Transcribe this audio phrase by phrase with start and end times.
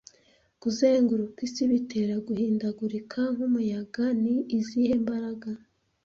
[0.61, 5.49] Kuzenguruka isi bitera guhindagurika k'umuyaga ni izihe mbaraga